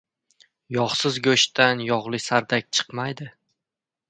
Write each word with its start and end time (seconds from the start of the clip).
•Yog‘siz 0.77 1.19
go‘shtdan 1.27 1.83
yog‘li 1.91 2.21
sardak 2.29 2.73
chiqmaydi. 2.79 3.31